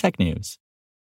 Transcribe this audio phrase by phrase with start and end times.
[0.00, 0.58] technews.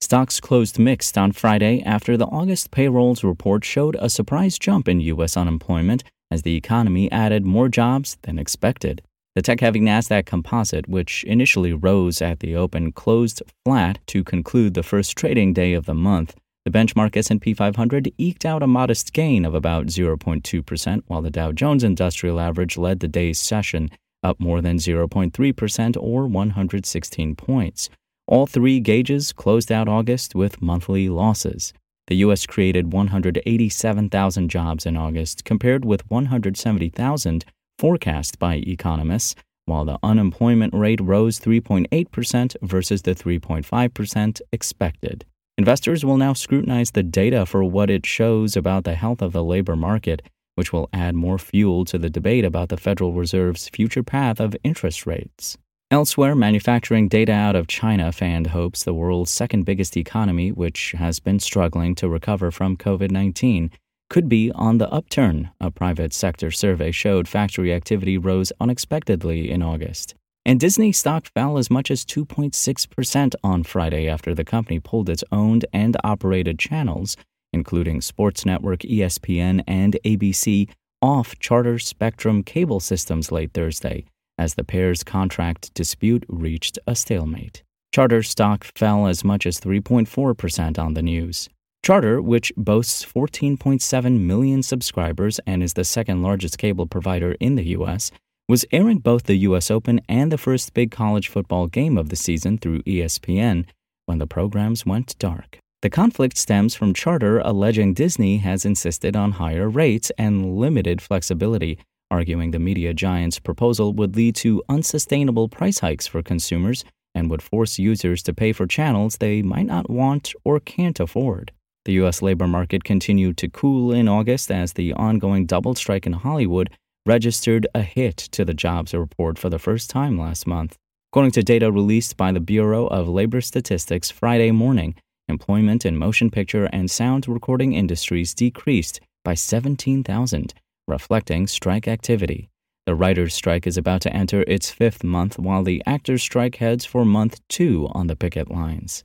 [0.00, 5.00] Stocks closed mixed on Friday after the August payrolls report showed a surprise jump in
[5.00, 5.36] U.S.
[5.36, 9.02] unemployment as the economy added more jobs than expected.
[9.34, 14.82] The tech-heavy Nasdaq Composite, which initially rose at the open, closed flat to conclude the
[14.82, 16.36] first trading day of the month.
[16.64, 21.52] The benchmark S&P 500 eked out a modest gain of about 0.2%, while the Dow
[21.52, 23.90] Jones Industrial Average led the day's session,
[24.22, 27.90] up more than 0.3% or 116 points.
[28.26, 31.74] All three gauges closed out August with monthly losses.
[32.06, 32.46] The U.S.
[32.46, 37.44] created 187,000 jobs in August, compared with 170,000
[37.78, 39.34] forecast by economists,
[39.66, 45.24] while the unemployment rate rose 3.8% versus the 3.5% expected.
[45.56, 49.44] Investors will now scrutinize the data for what it shows about the health of the
[49.44, 50.22] labor market,
[50.54, 54.56] which will add more fuel to the debate about the Federal Reserve's future path of
[54.64, 55.58] interest rates.
[55.94, 61.20] Elsewhere, manufacturing data out of China fanned hopes the world's second biggest economy, which has
[61.20, 63.70] been struggling to recover from COVID 19,
[64.10, 65.50] could be on the upturn.
[65.60, 70.16] A private sector survey showed factory activity rose unexpectedly in August.
[70.44, 75.22] And Disney stock fell as much as 2.6% on Friday after the company pulled its
[75.30, 77.16] owned and operated channels,
[77.52, 80.68] including sports network ESPN and ABC,
[81.00, 84.04] off Charter Spectrum cable systems late Thursday
[84.38, 87.62] as the pair's contract dispute reached a stalemate.
[87.94, 91.48] Charter stock fell as much as 3.4% on the news.
[91.84, 97.68] Charter, which boasts 14.7 million subscribers and is the second largest cable provider in the
[97.68, 98.10] U.S.,
[98.48, 99.70] was airing both the U.S.
[99.70, 103.66] Open and the first big college football game of the season through ESPN
[104.06, 105.58] when the programs went dark.
[105.82, 111.78] The conflict stems from Charter alleging Disney has insisted on higher rates and limited flexibility,
[112.14, 117.42] arguing the media giant's proposal would lead to unsustainable price hikes for consumers and would
[117.42, 121.50] force users to pay for channels they might not want or can't afford.
[121.84, 122.22] The U.S.
[122.22, 126.70] labor market continued to cool in August as the ongoing double strike in Hollywood
[127.04, 130.76] registered a hit to the jobs report for the first time last month.
[131.10, 134.94] According to data released by the Bureau of Labor Statistics Friday morning,
[135.28, 140.54] employment in motion picture and sound recording industries decreased by 17,000,
[140.86, 142.50] reflecting strike activity.
[142.86, 146.84] The writers' strike is about to enter its fifth month, while the actors' strike heads
[146.84, 149.02] for month two on the picket lines.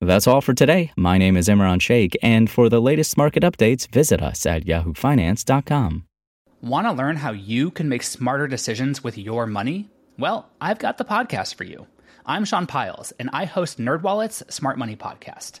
[0.00, 0.92] That's all for today.
[0.96, 6.04] My name is Imran Sheikh, and for the latest market updates, visit us at yahoofinance.com.
[6.60, 9.88] Want to learn how you can make smarter decisions with your money?
[10.18, 11.86] Well, I've got the podcast for you.
[12.26, 15.60] I'm Sean Pyles, and I host NerdWallet's Smart Money Podcast.